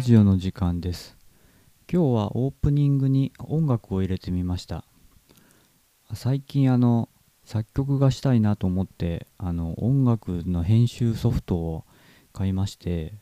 [0.00, 1.16] ジオの時間です。
[1.88, 4.84] 今日はオープニングに音楽を入れてみました。
[6.14, 7.08] 最近あの
[7.44, 11.84] 作曲がしたいなと思ってあの音楽の編集ソフトを
[12.32, 13.14] 買いまして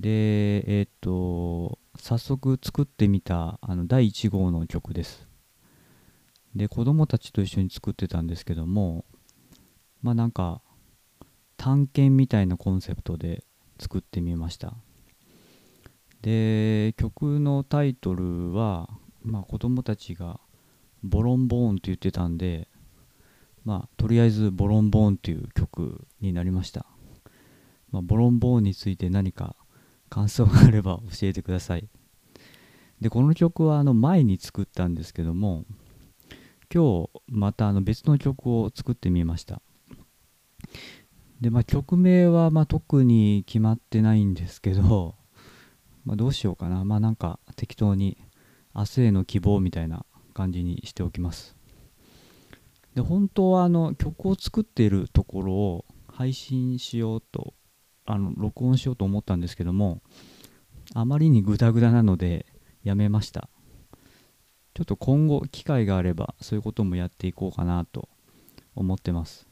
[0.00, 5.28] でえっ、と早速作ってみたあの第1号の曲です。
[6.56, 9.04] で子供たちと一緒に作ってたんですけども
[10.02, 10.62] まあなんか
[11.56, 13.44] 探検みたいなコンセプトで
[13.78, 14.74] 作ってみました。
[16.24, 18.88] で曲のタイトルは、
[19.22, 20.40] まあ、子供たちが
[21.02, 22.66] ボロンボーンって言ってたんで
[23.62, 26.86] まあとりあえずボロンボーンっていう曲になりました、
[27.90, 29.54] まあ、ボロンボーンについて何か
[30.08, 31.86] 感想があれば教えてください。
[33.02, 35.66] でこの曲はあの前に作ったんですけども
[36.74, 39.60] 今日またあの別の曲を作ってみました。
[41.42, 45.16] でまあ曲名はま特に決まってないんですけど
[46.04, 46.84] まあ、どうしようかな。
[46.84, 48.18] まあなんか適当に
[48.74, 51.56] 明日への希望みたいな感じにしておきます。
[52.94, 57.54] で、本当はあの曲を作っているところを配信しようと、
[58.06, 60.02] あの録音しようと思ったんですけども、
[60.94, 62.46] あまりにグダグダなので
[62.82, 63.48] やめました。
[64.74, 68.08] ちょっと今後機会があればそういうこともやっていこうかなと
[68.74, 69.48] 思ってます。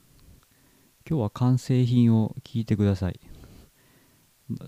[1.09, 3.21] 今日は完成品を聞いてください。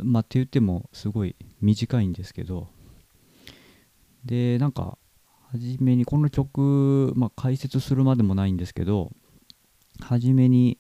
[0.03, 2.69] まあって言ってもすごい短いんですけど。
[4.25, 4.99] でなんか
[5.53, 9.13] 初めにこの曲、まあ、解説するまでもないんですけど
[10.01, 10.79] 初めに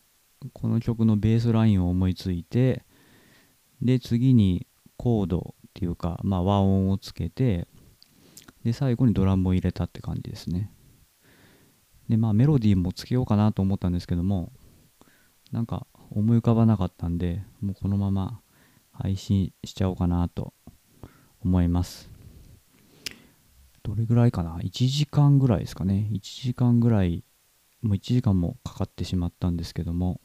[0.52, 2.84] この曲のベースラインを思いついて
[3.80, 4.66] で次に
[4.96, 7.68] コードっていうか、まあ、和音をつけて
[8.64, 10.70] で最後にドラムを入れたって感じですね。
[12.08, 14.52] でまあメロディーもつけようかなと思ったんですけども
[15.52, 18.40] なんか思い浮かばなかったんでもうこのまま
[18.94, 20.54] 配信しちゃおうかなと
[21.44, 22.10] 思います。
[23.82, 26.08] どれぐらいかな ?1 時間ぐらいですかね。
[26.12, 27.24] 1時間ぐらい、
[27.82, 30.20] もう1時間もかかってしまったんですけども、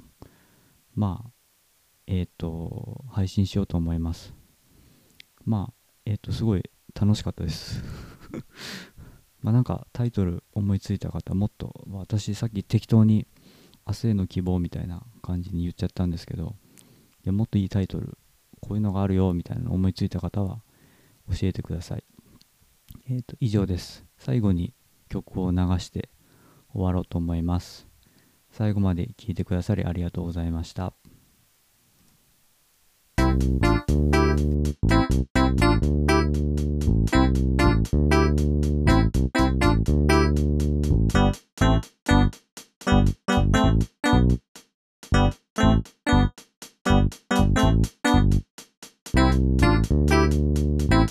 [0.95, 1.31] まあ、
[2.07, 4.33] えっ、ー、と、配信しようと思います。
[5.45, 5.73] まあ、
[6.05, 6.63] えっ、ー、と、すごい
[6.99, 7.83] 楽しかったです。
[9.41, 13.27] まあなんかタイトル思いついた方、もっと、私さっき適当に
[13.87, 16.81] 明日への希望みたいな感じに言っちゃったんですけど、い
[17.25, 18.17] やもっといいタイトル
[18.59, 20.61] こういうのがあるよみたいなの思いついた方は
[21.29, 22.03] 教えてください。
[23.09, 24.05] えっ、ー、と、以上です。
[24.17, 24.73] 最後に
[25.09, 26.09] 曲を流して
[26.73, 27.87] 終わろうと思います。
[28.51, 30.93] 最後まで聴いてくださりありがとうございました。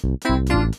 [0.08, 0.78] Música